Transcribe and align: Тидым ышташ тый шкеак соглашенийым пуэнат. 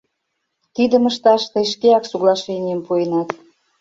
Тидым 0.75 1.03
ышташ 1.09 1.41
тый 1.53 1.65
шкеак 1.71 2.03
соглашенийым 2.11 2.79
пуэнат. 2.85 3.29